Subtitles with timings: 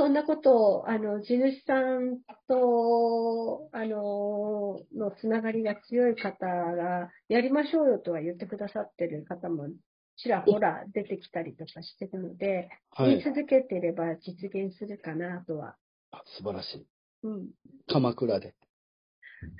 [0.00, 9.68] そんなことを、あの、地主さんと、あの、のつながりが強い方が、やりましょうよとは言ってくださってる方も、
[10.16, 13.22] ちらほら出てきたりとかしてるので、はい言い。
[13.22, 15.76] 続けていれば実現するかなとは。
[16.12, 16.86] あ素晴らしい。
[17.24, 17.48] うん。
[17.86, 18.54] 鎌倉で。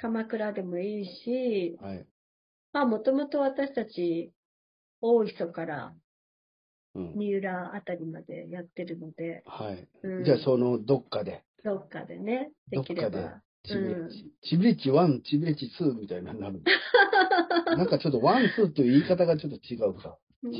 [0.00, 2.06] 鎌倉でもいいし、はい。
[2.72, 4.32] まあ、もともと私たち、
[5.02, 5.92] 大磯から
[6.94, 7.12] うん。
[7.16, 9.88] 三浦あたりまでやってるので、はい。
[10.02, 13.42] うんじゃあ、そのどっかで、どっかでね、でどっかできれば。
[13.62, 16.62] チビレうんッジ、チビレッジ1、チビレッジ2みたいなのになる。
[17.76, 20.18] なんかちょっと1、2という言い方がちょっと違うか。
[20.42, 20.54] うん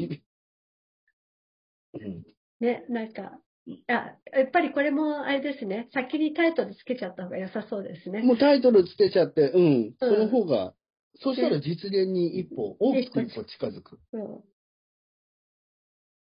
[1.93, 2.25] うん。
[2.61, 3.41] ね、なんか、
[3.89, 3.93] あ、
[4.33, 8.23] やっぱりこれもあれですね、先にタイトルつけちゃった方が良さそうですね。
[8.23, 9.63] もうタイトルつけちゃって、うん。
[9.63, 10.75] うんその方が、
[11.17, 13.99] そしたら実現に一歩、大きく一歩近づく。
[14.13, 14.45] うん。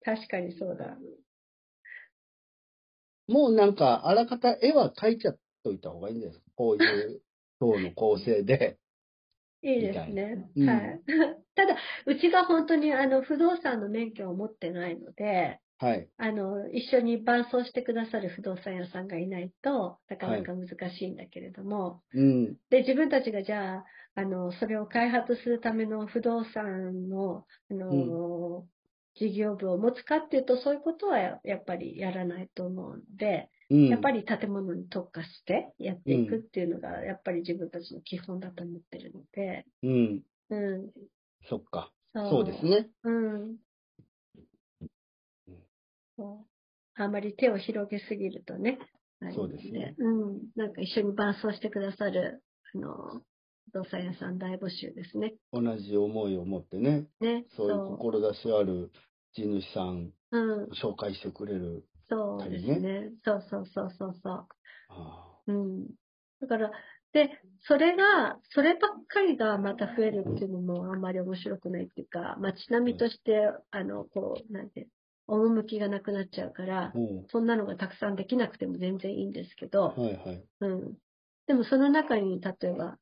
[0.03, 0.97] 確かにそうだ。
[3.29, 6.45] もうなんか、あらかた絵は描いちゃっといた方がいいんですか？
[6.57, 7.23] こういう
[7.61, 8.79] 塔の構成で。
[9.63, 10.49] いいですね。
[10.57, 11.03] いなはい。
[11.55, 11.77] ただ、
[12.07, 16.09] うちが本当にあの不動産の免許を持ってないので、はい。
[16.19, 22.57] あの、一緒に伴走してくださる不動産屋さんがいないとなかなか難しいんだけれども、うん。
[22.71, 28.67] で、自分たちがじゃあ、あの、それを開発するための不動産の、あの、
[29.17, 33.89] 事業部を持つかっていうと、そういうことはややっぱりやらないと思うので、うん。
[33.89, 40.23] やっぱり建物に特化してやっていくっていうのが、やっぱり自分たちの基本だと思ってるので、うん。
[40.51, 40.91] うん。
[41.49, 41.93] そっか。
[42.13, 42.65] そそうです。
[42.65, 42.89] ね。
[43.05, 43.57] うん。
[46.17, 46.47] そう
[47.03, 48.79] あんまり手を広げすぎるとね。
[49.35, 49.95] そうですね。
[49.99, 50.41] うん。
[50.57, 52.43] なんか一緒に伴走してくださる、
[52.75, 53.25] あの、不
[53.73, 55.35] 動産屋さん大募集ですね。
[55.53, 57.45] 同じ思いを持ってね、ね。
[57.57, 58.91] そういう志ある
[59.35, 60.65] 地主さん、うん。
[60.71, 61.85] 紹介してくれる。
[62.09, 63.11] そうですね。
[63.25, 64.47] そうそうそうそうそう。
[64.89, 65.87] あうん。
[66.41, 66.71] だから、
[67.13, 74.89] で、それが、そればっかりがまた増えるっていうのもあんまり面白くないっていうか、街並みとして、あの、こう、なんて、
[75.27, 76.93] 趣がなくなっちゃうから
[77.29, 80.45] そんなのがたくさんできなくても全然いいんですけどう、、はいはい。
[80.61, 80.95] うん。
[81.47, 82.99] でもその中に、例えば、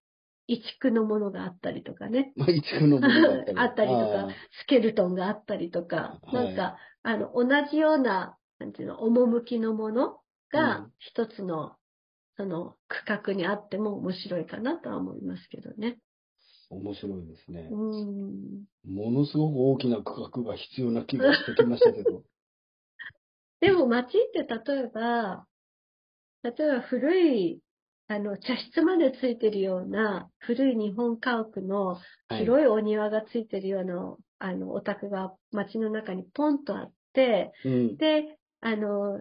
[0.48, 3.58] 移築のものがあったりとかね、まあ、一区のものだったり。
[3.58, 4.28] あったりとか
[4.62, 10.20] スケルトンがあったりとか、はいなんか、あの、同じような、なんていうの、趣のものう
[10.50, 11.76] がん一つの、
[12.36, 15.98] その区画にあっても面白いかなとは思いますけどね。
[16.70, 17.76] 面白いですねう。
[17.76, 18.64] ん。
[18.84, 22.22] ものすごく大きな区画が必要な気がしてきましたけど。
[23.60, 25.46] でも街って例えば、
[26.42, 27.60] 例えば古い、
[28.08, 31.98] あの、茶室までついてるような古い日本家屋の
[32.28, 37.96] はい広いお庭がついてるような、あの、お宅が街の中にポンとあって、うん。
[37.98, 39.20] で、あの、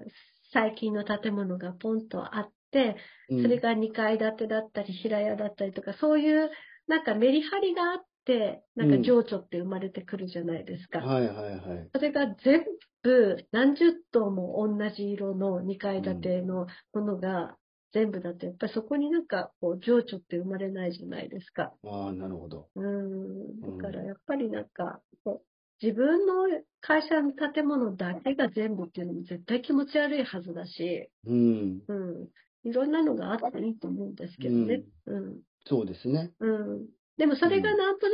[0.53, 2.95] 最近の建物がポンとあって、
[3.29, 6.49] うんそれが2階建てだったり、平屋だったりとか、そういう、
[6.87, 10.99] なんかメリハリがあって、なんか情緒って生まれてくるじゃないですか。
[10.99, 11.89] はいはいはい。
[11.93, 12.65] それが全
[13.03, 17.57] 部、何十棟も同じ色の2階建てのものが
[17.93, 21.73] 全部だと、やっぱりそこになんか、こう、情緒って生まれないじゃないですか。
[21.85, 22.69] ああ、なるほど。
[22.75, 23.61] うん。
[23.61, 25.47] だからやっぱりなんか、こう
[25.81, 26.33] 自分の
[26.81, 31.81] 会社の建物だけが全部っていうのも絶対気持ち悪いはずだし、うん。
[31.87, 32.29] うん。
[32.69, 34.83] いろんなのがあっていいと思うんですけどね。
[35.05, 35.41] うん。
[35.65, 36.31] そうですね。
[36.39, 36.87] うん。
[37.17, 38.13] でもそれがなんとな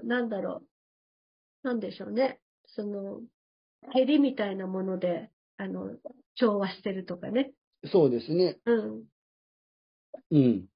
[0.04, 0.62] なんだろ
[1.64, 1.68] う。
[1.68, 2.40] なんでしょうね。
[2.66, 3.20] その、
[3.92, 5.96] ヘリみたいなもので、あの、
[6.34, 7.52] 調和してるとかね。
[7.86, 8.58] そうですね。
[8.66, 9.04] うん。
[10.30, 10.66] うん。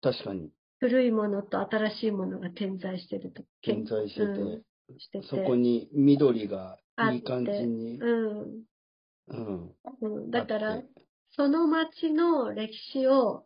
[0.00, 0.50] 確かに。
[0.80, 3.42] 古いものと新しいものが点在してると。
[3.62, 4.62] 点在してて、うん
[4.98, 5.26] してて。
[5.26, 6.78] そこに緑が
[7.12, 7.98] いい感じに。
[7.98, 8.62] うん。
[9.28, 9.74] うん。
[10.00, 10.82] うん、だから
[11.30, 13.44] その町の歴史を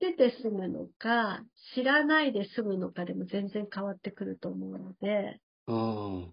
[0.00, 1.44] 知ってて住むのか、
[1.74, 6.32] 知らないで住むのかでも全然変わってくると思うので、ああ、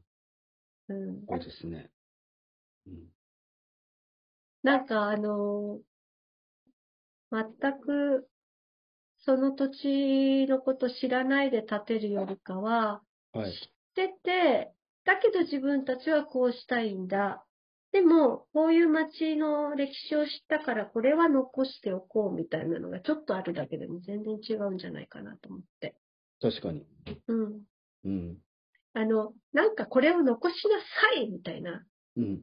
[0.90, 1.92] うん、そうですね。
[2.88, 3.08] うん。
[4.64, 5.80] なんかあの、
[7.32, 8.28] 全く
[9.26, 13.02] その土地のこと知らないで建てるよりかは、
[13.34, 13.52] はい。
[13.52, 13.60] 知っ
[13.96, 14.72] てて、
[15.06, 17.46] だけど自分たちはこうしたいんだ。
[17.92, 25.96] でも、こういう街の歴史を知ったから、これは残しておこうみたいなのがちょっとあるだけでも全然違うんじゃないかなと思って。
[26.42, 26.86] 確かに。
[27.28, 27.62] うん。
[28.06, 28.38] うん。
[28.94, 30.80] あの、なんかこれを残しな
[31.16, 31.84] さいみたいな。
[32.16, 32.42] うん。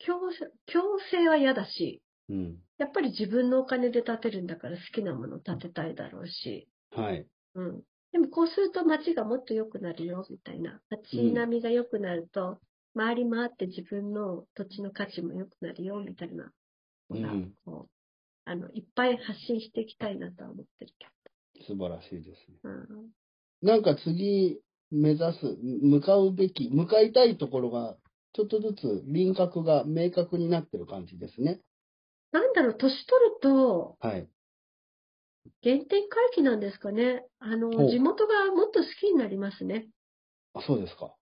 [0.00, 0.18] 強
[0.66, 2.58] 強制は嫌だし、うん。
[2.80, 6.66] やっぱり自分のお金で建てるんだから好きなもの建てたいだろうし。
[6.90, 7.26] はい。
[7.54, 7.82] うん。
[8.12, 10.80] でもこうすると街がもっと良くなるよ、みたいな。
[10.88, 12.58] 街並みが良くなると、
[12.96, 16.50] 回り回って自分の土地の価値も良くなるよ、みたいな。
[17.10, 17.90] うんこう、
[18.46, 22.58] あの、いっぱい発信していきたいなとは思ってるけ素晴らしいですね。
[22.64, 22.70] ど。
[22.70, 23.10] うん。
[23.60, 24.58] なんか次
[24.90, 27.96] 目指す、向かうべき、向かいたいところが、
[28.32, 31.60] ちょっとずつ輪郭が明確になってる感じですね。
[32.32, 34.28] なんだろう、年取ると、はい。
[35.62, 37.24] 原点回帰なんですかね。
[37.38, 39.88] あほの、う地元がもっと好きになりますね。
[40.54, 41.14] あ、そうですか。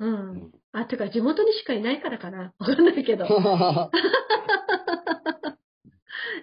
[0.00, 0.06] う。
[0.06, 0.52] うんん。
[0.72, 2.54] あ、てか、地元にしかいないからかな。
[2.58, 3.26] わかんないけど。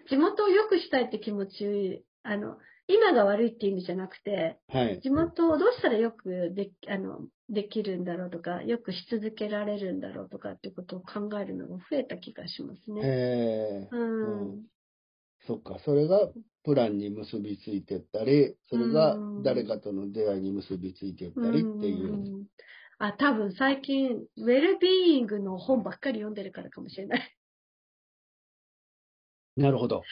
[0.09, 2.57] 地元を良くしたいって気持ち、あの、
[2.87, 4.99] 今が悪いっていう意味じゃなくて、はい。
[5.01, 13.01] 地元をどうしたらよくであのできるんだろうとか、よくし続けられるんだろうとかっていうことを考えるのが増えた気がしますね。
[13.03, 14.63] えー、うん。
[15.45, 16.29] そっか、それが
[16.63, 22.15] プランに結びついてったり、それがうん誰かとの出会いに結びついていったりっていう。
[22.15, 22.45] ん
[22.99, 27.37] あ、多分最近、ウェルビーイングの本ばっかり読んでるからかもしれない。
[29.57, 30.03] なるほど。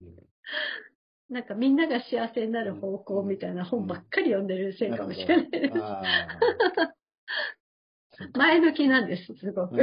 [1.28, 5.48] なんかみんなが幸せになる方向みたいな本ばっかり読んでるせいかもしれない。
[5.72, 6.96] あー
[8.34, 9.76] 前向きなんです、すごく。
[9.76, 9.82] う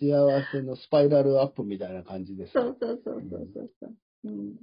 [0.00, 2.64] 幸せのスパイラルアップみたいな感じですね。
[2.64, 3.94] そうそうそうそうそうそう。
[4.24, 4.54] うん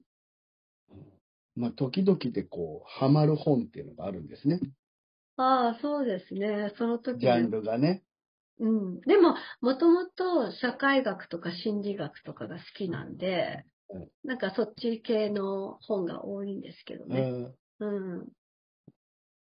[1.56, 4.62] まあ、時々でこう、ハマる本っていうのがあるんですね。
[5.36, 6.74] ああ、そうですね。
[6.78, 8.04] その時ジャンルがね。
[8.60, 9.02] うん。
[9.02, 13.72] でも、もともと社会学とか心理学とかが好きなんでうん、
[14.24, 17.22] なんかそっち系の本が多いんですけどね。
[17.80, 18.28] うんうん。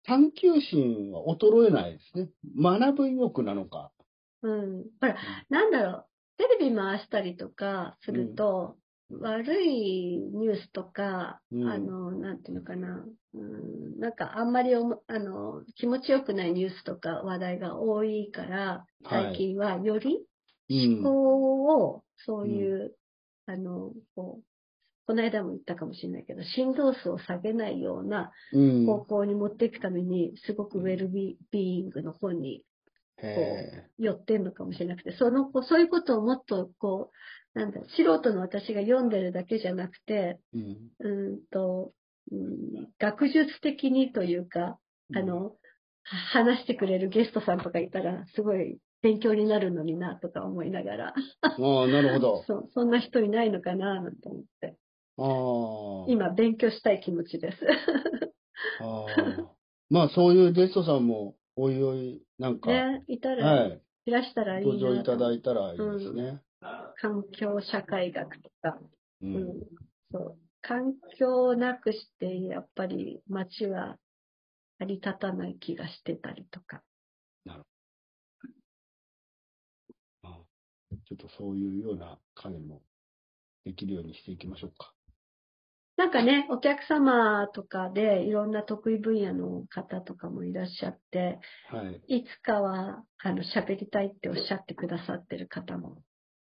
[0.04, 2.30] 探求心は衰えないですね。
[2.62, 3.92] 学ぶ意欲なのか。
[4.44, 4.84] うん。
[5.02, 5.16] ほら、
[5.50, 6.06] なんだろう。
[6.38, 8.78] テレビ回したりとかすると、
[9.10, 13.06] 悪いニュースとか、うんあの、なんていうのかな。
[13.34, 20.20] うん、なんかあんまりおもあの気持ちよくないニュースとか話題が多いから、最近はより
[20.70, 21.00] うん。
[21.00, 22.96] 思考を、そういう、
[23.48, 24.44] あの、こう、
[25.08, 28.86] この間も言ったかもしれないけど、振動数を下げないようなうん。
[28.86, 32.64] 方向に持っていくために、すごくウェルビーイングの本に
[33.18, 37.12] へ寄ってんのかもしれなくて、その、こうそういうことをもっと、こ
[37.56, 40.58] う、なんだ、素人の私が読んでるだけじゃなくて、え。
[40.58, 40.90] うん。
[41.00, 41.94] うーんと、
[42.32, 44.80] うん学術的にというか、
[45.14, 45.56] あの、
[46.04, 51.08] は話してくれるゲストさんとかいたら、すごい勉強になるのにな、とか思いながら。
[51.10, 52.44] ああ、なるほど。
[52.50, 54.76] そう、そんな人いないのかな、なんて思って。
[55.18, 56.12] ああ。
[56.12, 57.58] 今、勉強したい気持ちです。
[58.82, 59.52] ああ。
[59.92, 63.82] まあ、そういうゲストさんも、おいおい、なんか、ね、いたら、はい。
[64.08, 64.80] いらしたらいいなと。
[64.80, 66.42] ご助いただいたらいいですね。
[67.00, 68.80] 環境社会学とか、
[69.22, 69.44] ううんん。
[70.12, 70.38] そう。
[70.62, 74.00] 環境をなくして、やっぱり街は
[74.80, 76.82] 成り立たない気がしてたりとか。
[77.48, 77.62] あ
[81.08, 82.82] ちょっとそういうような会も
[83.64, 84.94] できるようにしていきましょうか。
[85.98, 92.18] なんかね、お客様とかでいろんな得意分野の方とかもいらっしゃって、はい。
[92.18, 96.02] いつかは、あの、喋りたいっておっしゃってくださってる方も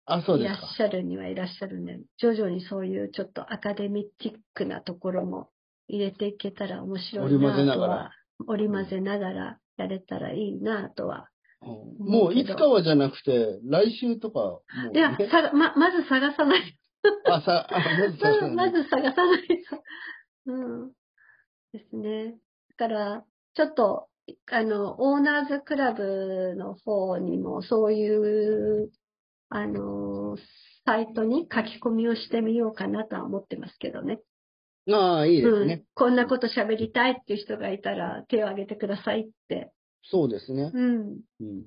[0.06, 0.58] あ、そういらっ。
[0.76, 5.50] しゃるにはいらっしゃるんで、徐々にそういうちょっとアカデミックなところも
[5.88, 8.12] 入れていけたら面白いなとは
[8.48, 11.30] 織り交ぜながらやれたらいいなとは。
[11.62, 14.60] うんもういつかはじゃなくて、来週とか、
[14.94, 16.78] いや、ね、さがま、まず探さない。
[17.26, 19.84] あ、さ、あ、まずさ まず探さないと。
[20.46, 20.92] うん。
[21.74, 22.38] ですね。
[22.78, 24.08] だから、ちょっと、
[24.52, 28.92] あの、オーナーズクラブの方にも、そういう、
[29.50, 30.38] あの、
[30.86, 34.20] サイトに書き込みをしてみようかなとは思ってますけどね。
[34.90, 35.84] ああ、いいですうんね。。
[35.96, 39.72] こんなこと喋りたいっていう人がいたら、手を挙げてくださいって。
[40.10, 40.72] そうですね。
[40.74, 41.20] うん。
[41.40, 41.66] うん。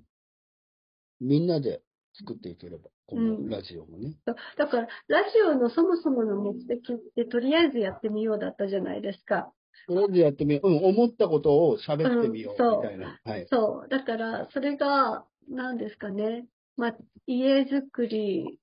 [1.21, 1.83] みんなで
[2.19, 4.15] 作っていければ、こうんのラジオもね。
[4.25, 9.53] だだから、ラジオのそもそもの目的って、とりあえずやってみようだったじゃないですか。
[9.87, 10.69] とりあえずやってみよう。
[10.69, 13.21] うん、思ったことを喋ってみよう、みたいな。
[13.25, 13.47] はい。
[13.51, 13.89] そう。
[13.89, 16.47] だから、それが、何ですかね。
[16.77, 18.59] まあ、家づくり、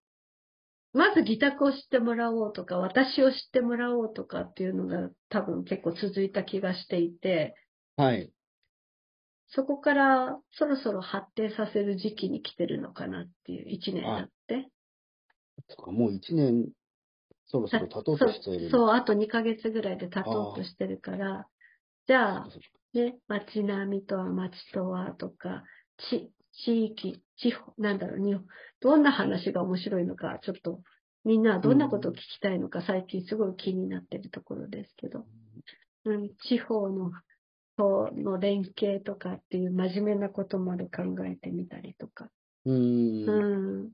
[0.94, 7.56] まず自宅を知ってもらおうとか、私を知ってもらおうとかっていうのが多分結構続いた気がしていて、
[7.98, 8.32] はい。
[9.50, 14.70] そこからそろそろ発展させる時期に来てるのかなっていう一年だって。
[15.70, 16.70] そっか、もう一年、
[17.48, 18.70] そろそろ経とうとしている。
[18.70, 21.48] そう、あと2ヶ月ぐらいで経とうとしてるから、
[22.08, 22.48] じゃあ、
[22.94, 25.64] ね、街並みとは街とはとか、
[26.10, 26.32] 地、
[26.64, 28.46] 地域、地方、なんだろう、日本、
[28.82, 30.82] どんな話が面白いのか、ちょっと、
[31.24, 35.26] みんなはどんなことを聞きたいのか、最近すごい気になってるところですけど、
[36.06, 37.12] うん、地方の、
[37.78, 42.30] との連携とかっていう真面目なことまで考えてみたりとか。
[42.66, 43.30] うーん。
[43.30, 43.92] うん。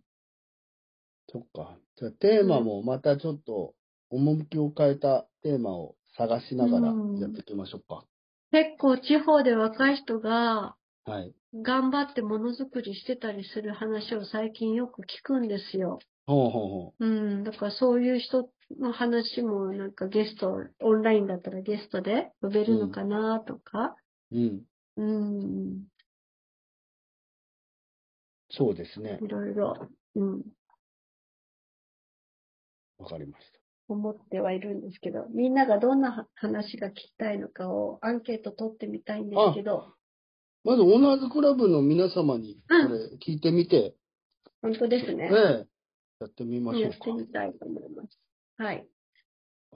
[1.29, 1.77] そっか。
[1.97, 3.73] じゃあテーマもまたちょっと、
[4.09, 8.05] 趣を変えたテーマを探しながらうんやっていきましょうか。
[8.51, 10.75] 結構地方で若い人が
[11.05, 11.33] はい。
[11.55, 15.99] 頑張ってものづくりしてたりする話を最近よく聞くんですよ。
[16.25, 17.44] ほうほうほうん。
[17.44, 18.50] だからそういう人
[18.80, 23.96] の話もなんかゲスト、オンラインだったらゲストで呼べるのかなとか。
[24.32, 24.38] う。
[24.38, 24.62] うん。
[24.96, 25.84] うん。
[28.51, 29.20] そうですね。
[29.22, 30.42] いろいろ、うん。
[33.00, 33.60] わかりました。
[33.89, 39.94] 思ってはいるんですけど、みんながどんなは話が聞きたいのかをアンケート取ってみたいんですけど、
[40.63, 43.96] まず、オーナーズクラブの皆様に、これ、聞いてみて、
[44.62, 45.30] 本当ですね。
[45.30, 45.73] ええ
[46.24, 47.24] やってみましょうかやって。
[47.24, 48.20] みたいと思います。
[48.58, 48.88] はい。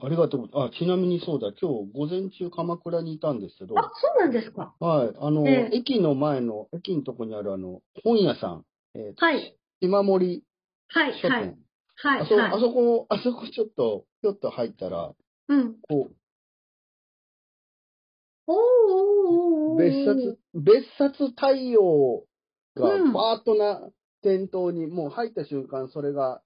[0.00, 0.48] ありがとう。
[0.54, 4.74] あ、ちなみにそうだ、今日午前中鎌倉にいたんですけど、あ、そうなんですか。
[4.78, 8.64] はい、あの、ええ駅の前の、駅のとこにあるあの、本屋さん、
[8.94, 9.56] えー、はい。
[9.80, 10.44] 島森
[10.88, 11.56] はい、書店、はい。
[11.96, 12.52] はい、あそ、はい。
[12.52, 15.12] あそこ、あそこちょっと、ぴょっと入ったら、
[15.48, 15.74] うん。
[15.88, 16.10] こ
[18.46, 18.58] おーおー
[19.26, 22.24] おーおう、ー別冊、別冊太陽
[22.76, 23.90] がうんバーッとな
[24.22, 26.42] 店頭に、もう入った瞬間、それが、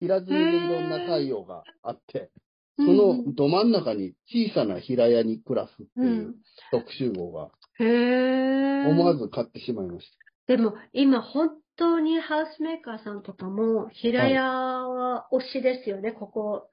[0.00, 2.30] 平積みでいろんな太陽があって、
[2.76, 6.04] そのど真ん中に小さな平屋に暮らすってう。
[6.04, 6.34] いうん
[6.70, 7.50] 特集号が。
[7.78, 10.06] 思わず買ってしまいまし
[10.46, 16.70] でも、今、本当にハウスメーカーさんとかも、平屋は推しですよね、ここ、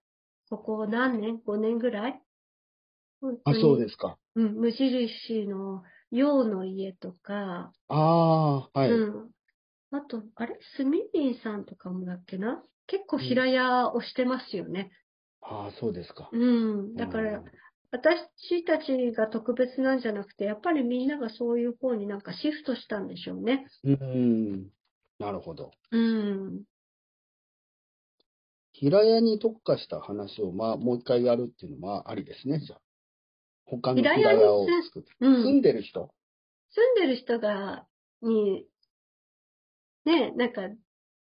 [0.50, 2.22] ここ何年 ?5 年ぐらい？
[3.46, 4.18] あ、そうですか。
[4.36, 8.92] うん、無印の陽の家とか、ああ、はい。
[8.92, 9.32] うん。
[9.96, 10.58] あと、あれ？
[10.76, 12.64] スミリンさんとかもだっけな？
[12.88, 14.92] 結構平屋推してますよね。
[15.42, 16.30] ああ、そうですか。
[16.32, 16.96] うん。
[16.96, 17.44] だから、
[17.92, 23.68] 私たちが特別なんじゃなくて、やっぱりみんながそういう方になんかシフトしたんでしょうね。
[23.84, 24.70] うん、うん。
[25.20, 25.72] なるほど。
[25.92, 26.64] うん。
[28.72, 32.82] 平屋に特化した話を、まあ、もう一回やるっていうのはありですね、じゃあ。
[33.66, 35.10] 他の平平屋を作って。
[35.20, 35.44] うん。
[35.44, 36.10] 住んでる人。
[36.72, 37.86] 住んでる人が、
[38.24, 38.66] に、
[40.06, 40.62] ね、なんか、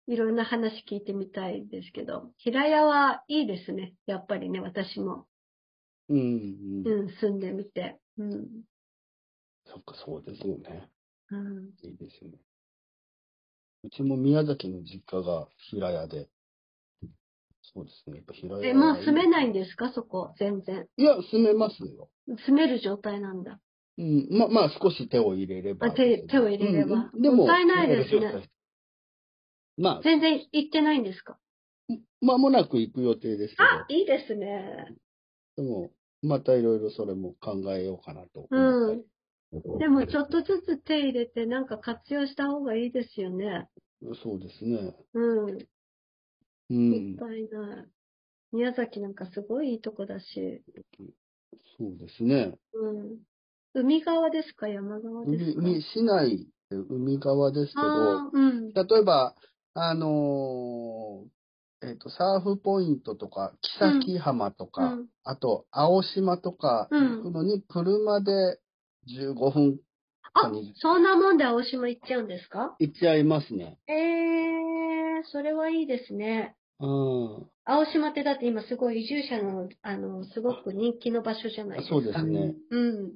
[0.09, 3.95] いろんな話聞いてみたいですけど、平屋はいいですね。
[4.07, 5.27] やっぱりね、私も。
[6.09, 6.19] うん、
[6.85, 7.01] うん。
[7.01, 7.99] うん、住んでみて。
[8.19, 8.47] うん。
[9.65, 10.89] そっか、そうですよね。
[11.31, 11.71] うん。
[11.83, 12.39] いいですよね。
[13.83, 16.29] うちも宮崎の実家が平屋で。
[17.75, 18.19] そうですね。
[18.19, 18.69] やっぱ平屋。
[18.69, 20.87] え、もう住めないいんですかそこ、全然。
[20.97, 22.09] いや、住めますよ。
[22.47, 23.59] 住める状態なんだ。
[23.99, 24.29] うん。
[24.31, 25.89] ま、まあ、少し手を入れれば。
[25.89, 28.49] あ手手を入れればうんでも、もったいないですね
[29.79, 31.39] まあ、全然行ってないんですか？
[32.21, 34.87] 間もなく行く予定ですけあ、いいですね。
[35.57, 35.91] ど、でも、
[36.23, 39.05] またいろいろそれも考えようかなと思うん。
[39.79, 43.69] でもちょっとずつ手入れてなんか活用した方がいいですよね。
[44.23, 44.95] そうですね。
[45.15, 45.67] うん。
[46.71, 47.17] うもんっ。
[47.17, 47.87] たいない。
[48.53, 50.63] 宮崎なんかすごいいいとこだし。
[51.79, 52.55] そうですね。
[52.75, 53.19] うん。
[53.75, 54.69] 海側ですか？
[54.69, 55.61] 山側ですか？
[55.63, 58.73] 海海市内、海側ですけど、うん。
[58.73, 59.35] 例えば、
[59.79, 68.59] あのーえっ、と、サーフポイントとか、木崎浜とか、うんあと、青島とかうん行くのに、車で
[69.09, 69.79] 15分
[70.33, 72.77] あか20、そんなもんで青島行っちゃうんですか？
[72.79, 73.79] 行っちゃいますね。
[73.89, 76.57] ええー、それはいいですね。
[76.81, 77.51] うん。
[77.65, 81.97] 青島ってだって今すごい移住者の、あの、すごく人気の場所じゃないですか。
[81.97, 82.55] そうですね。
[82.71, 83.13] うん。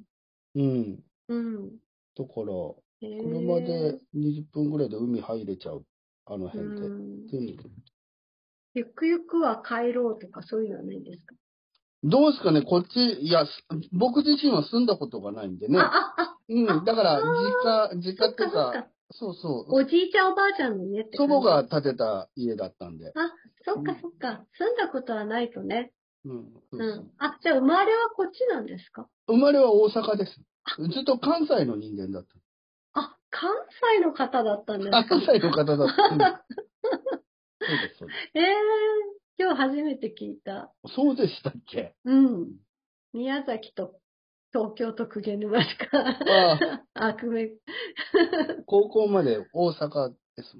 [0.55, 1.03] うん。
[1.29, 1.69] うん。
[2.17, 5.85] だから、へー車で20分ぐらいで海入れちゃう。
[6.25, 6.87] あのう辺で。
[6.87, 7.27] ん。
[7.27, 7.31] で
[8.73, 11.35] ゆくゆくは帰ろうとかそういうのはないんですか、
[12.03, 13.51] どうですかね、こっち、いや、す
[13.91, 15.77] 僕自身は住んだことがないんでね。
[16.49, 18.87] うん、だから、あ実家、実家っていうかか、。
[19.11, 23.11] そうそう、おじいちゃんおばあちゃんの家って祖母が建てた家だったんで。
[23.13, 23.33] あ、
[23.65, 24.45] そっかそっか。
[24.57, 25.91] 住んだことはないとね。
[26.23, 29.09] うん、そうんあ、じゃあ生まれはこっちなんですか？
[29.27, 30.39] 生まれは大阪です。
[30.77, 32.27] ずっと関西の人間だっあ、
[33.31, 33.49] 関
[33.95, 36.03] 西の方だったんですか関西の方だった。
[36.03, 36.19] うん
[37.61, 40.73] そうです、そうでええー、今日初めて聞いた。
[40.87, 40.95] す。
[40.95, 41.95] そうでしたっけ？
[42.05, 42.55] うん。
[43.13, 43.95] 宮崎と
[44.51, 45.99] 東京と公家沼しか。
[45.99, 47.51] ああ、久米。
[48.65, 50.57] 高校まで大阪です。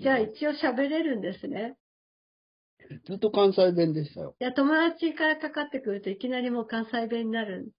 [0.00, 1.76] じゃあ一応喋れるんですね。
[3.06, 4.36] ずっと関西弁でしたよ。
[4.38, 7.72] いや、友達からかかってくるといきなりもう関西弁になる。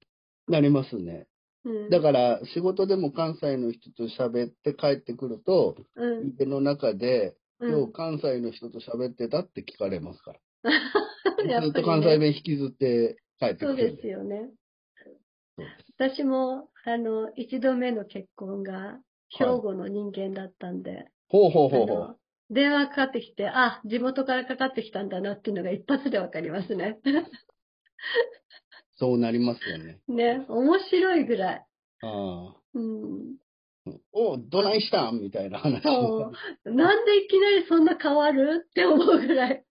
[0.48, 1.28] なりますね。
[1.66, 1.90] うん。
[1.90, 6.34] だから、仕事でも関西の人と喋って帰ってくると、うん。
[6.38, 7.94] 家の中で、うん今日。
[7.94, 10.40] 関西の人と喋ってたって聞かれますから。
[11.62, 14.50] ずっと関西弁引きずって帰ってくそうですよね。
[15.98, 22.16] 私も、あの、一度目の結婚が兵庫の人間だったんで、ほうほうほうほあの
[22.50, 27.00] 電話かかってきて、あ、地元からかかってきたんだなっていうのが一発でわかりますね。
[28.96, 30.00] そうなりますよね。
[30.08, 31.66] ね、面白いぐらい。
[32.02, 32.56] ああ。
[32.74, 33.38] うん。
[34.14, 35.20] おどないしたん？
[35.20, 35.84] みたいな話。
[35.84, 38.66] なんでいきなりそんな変わる？
[38.70, 39.66] って思うぐらい。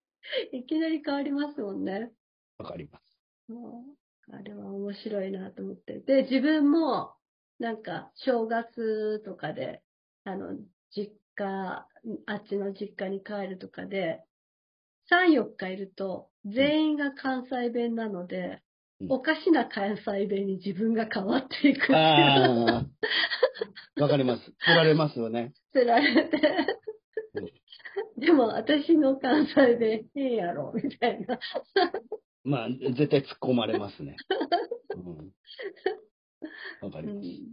[0.52, 2.10] いきなり変わりますもんね。
[2.58, 3.02] わかります。
[3.48, 3.94] うん
[4.32, 5.98] あれは面白いなと思って。
[5.98, 7.12] で、自分も、
[7.58, 9.82] なんか、正月とかで、
[10.24, 10.56] あの、
[10.94, 11.86] 実家、
[12.26, 14.22] あっちの実家に帰るとかで、
[15.10, 18.60] 3、4日いると、全員が関西弁なので、うん
[19.08, 22.90] おかしな関西弁に自分が変わっていくっていう。
[24.00, 24.42] わかります。
[24.42, 25.52] 釣られますよね。
[25.72, 26.40] つられて。
[28.16, 31.38] でも、私の関西弁変やろ、みたいな。
[32.44, 34.16] まあ、絶対突っ込まれますね。
[34.96, 35.32] うん
[36.82, 37.16] わかります。
[37.16, 37.52] うん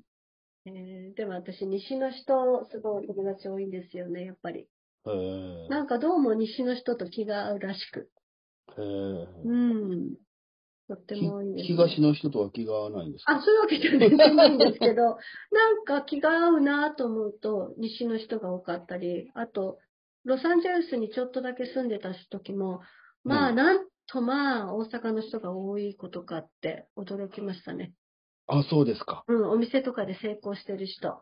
[0.66, 4.68] えーでも私、西の人、すごい友達多いんですよね、やっぱり。
[5.70, 8.10] なんかどうも西の人と気が合うらしく。
[8.78, 10.16] うん。
[10.90, 13.36] とっても多いんです、ひ東の人とは気が合わないんですか？
[13.38, 15.04] あ、そういうわけじゃ全然ないんですけど、
[15.54, 19.78] なんか気が合うなと思うと、西の人が多かったり、あと、
[20.26, 22.82] ロサンゼルスにちょっとだけ住んでた時も、
[23.24, 27.94] まあ、うんなんとまあ、大阪の人が多いことかって驚きましたね。
[28.48, 29.24] あ、そうですか。
[29.28, 31.22] うん、お店とかで成功してる人、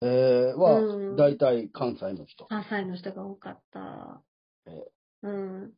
[0.00, 2.46] えー、は、うん大体関西の人。
[2.46, 4.22] 関西の人が多かった
[4.66, 4.70] え。
[5.22, 5.72] うん。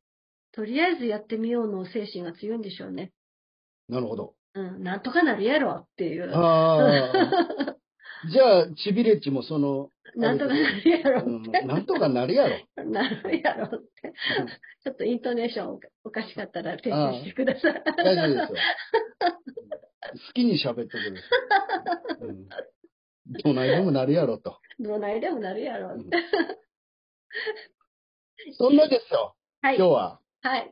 [0.52, 3.12] とりあえずやってみようの精神が強いんでしょうね。
[3.88, 4.34] なるほど。
[4.54, 6.32] うん、なんとかなるやろっていう。
[6.34, 7.76] ああ。
[8.30, 11.60] じゃあ、チビレッジもその、なんとかなるやろうんって。
[11.62, 12.84] なんとかなるやろ。
[12.84, 13.68] なるやろっ
[14.00, 14.14] て。
[14.84, 17.82] ちょっとイントネーションおかしかったら訂正してください。
[17.96, 18.58] 大丈夫ですよ。
[20.28, 21.20] 好きに喋ってくる。
[22.20, 22.48] うん。
[23.42, 24.58] どないでもなるやろと。
[24.78, 26.04] どないでもなるやろって。
[28.52, 29.76] そんなですよ、はい。
[29.76, 30.20] 今日は。
[30.42, 30.70] はい。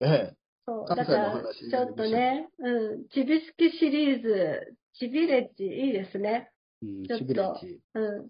[0.00, 0.36] ええ。
[0.68, 0.86] そう。
[0.86, 3.08] だから、ちょっとね、うん。
[3.08, 6.50] ちびすきシリーズ、ちびレッジいいですね。
[6.82, 7.60] うん、ちょっと。
[7.94, 8.28] うん。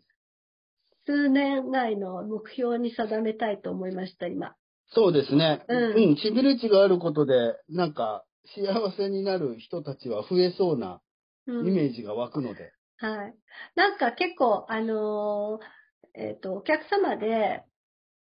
[1.05, 4.55] 数年内の目標に定めたいと思いました、今。
[4.93, 5.65] そうですね。
[5.69, 7.35] うんうん、チビレッジがあることで、
[7.69, 8.25] なんか、
[8.55, 8.65] 幸
[8.97, 11.01] せになる人たちは増えそうな
[11.49, 11.69] うん。
[11.69, 12.73] イメージが湧くので。
[12.99, 13.35] はい。
[13.75, 17.65] なんか結構、あのーえっ、と、お客様で、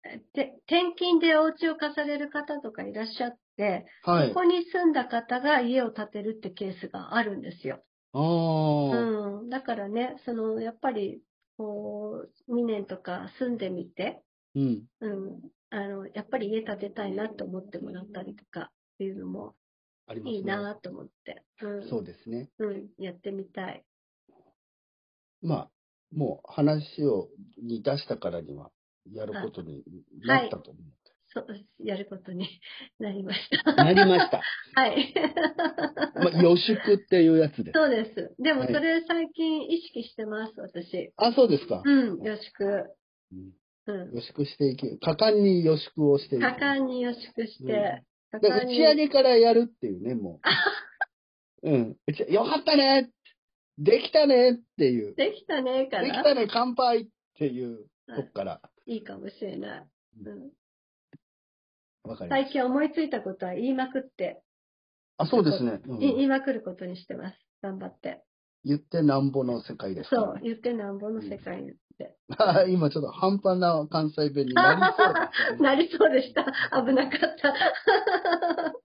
[0.04, 4.42] 転勤でお家を貸される方とかいらっしゃって、はいこ。
[4.42, 7.84] こに住んだ方が家を建てるってケースがあるんですよ。
[8.14, 9.50] うん。
[9.50, 11.22] だからね、その、やっぱり、
[11.58, 14.24] こう、2年とか住んでみて、
[14.56, 14.84] うん。
[15.02, 15.42] うん。
[15.70, 19.56] あの、やっぱり家建てたいなと思ってもらったりとかっていうのも。
[20.26, 21.90] いいなと思って、うん。
[21.90, 22.50] そうですね。
[22.58, 22.90] うん。
[22.98, 23.86] やってみたい。
[25.42, 25.70] まあ、
[26.12, 27.30] もう話を、
[27.62, 28.72] に出したからには、
[29.10, 29.84] やることに
[30.26, 30.80] なったと思
[31.34, 31.48] そう、
[31.80, 32.48] やることに
[33.00, 33.64] なりましう。
[33.64, 33.84] た。
[33.84, 34.42] なりました。
[34.76, 35.14] はい。
[36.16, 37.74] まあ、予祝っていうやつです。
[37.74, 38.36] そうです。
[38.40, 41.12] でもはいそれ最近意識してます、私。
[41.16, 41.82] あ、そうですか。
[41.84, 42.66] うん、予祝。
[43.32, 43.52] うん
[43.88, 44.12] うん。
[44.14, 46.42] 予祝していき、果敢に予祝をしていく。
[46.42, 50.40] 果敢に予祝して、果で打ち上げからやるっていうね、も
[51.64, 51.70] う。
[51.70, 51.98] うん。
[52.30, 53.12] よかったね
[53.78, 55.16] できたねっていう。
[55.16, 56.24] できたね、かできら。
[56.24, 58.62] たね乾杯っていうとこから。
[58.86, 59.86] いいかもしれない。
[60.26, 60.52] うん、
[62.04, 62.44] わかります。
[62.44, 64.42] 最近思いついたことは言いまくって、
[65.18, 65.80] あ、そうですね。
[65.86, 67.38] うんい言いまくることにしてます。
[67.62, 68.24] 頑張って。
[68.64, 71.66] 言ってなんぼの世界ですかそう、言ってなんぼの世界
[71.98, 72.16] で。
[72.38, 72.64] ら。
[72.70, 76.44] 今ちょっと半端な関西弁になりそうだったね なりそうでした。
[76.44, 77.54] 危なかった。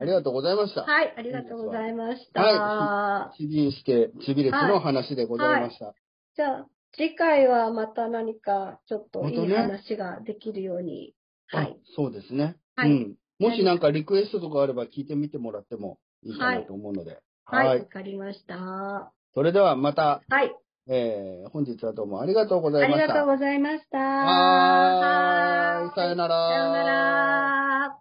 [0.00, 0.84] ありがとうございました。
[0.84, 2.40] はい、ありがとうございました。
[2.42, 5.94] はちびんして、ちびれつの話でございました。
[6.36, 11.14] じゃあ、次回はまた何かちょっといい話ができるように。
[11.52, 11.76] はあい。
[11.96, 12.56] そうですね。
[12.76, 13.16] はいうん。
[13.38, 17.18] もしなんかリクエストとかあれば聞いてみてもらってもいいかなと思うので。
[17.44, 17.86] はい、わ、はい。
[17.88, 18.56] かりました。
[18.56, 20.54] はそれではまた、い。
[20.88, 23.14] えー、本日はどうもありがとうござありいました。
[23.14, 23.98] がとうございました。
[23.98, 25.94] はーい。
[25.94, 26.48] さよなら。
[26.48, 27.99] さよなら。